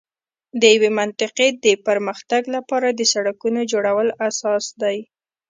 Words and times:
د 0.59 0.61
یوې 0.75 0.89
منطقې 0.99 1.47
د 1.65 1.67
پر 1.85 1.97
مختګ 2.07 2.43
لپاره 2.55 2.87
د 2.91 3.01
سړکونو 3.13 3.61
جوړول 3.71 4.07
اساس 4.27 4.65
دی. 4.81 4.97